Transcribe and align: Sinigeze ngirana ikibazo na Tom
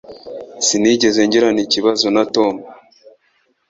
Sinigeze 0.65 1.19
ngirana 1.27 1.61
ikibazo 1.67 2.05
na 2.15 2.23
Tom 2.33 2.55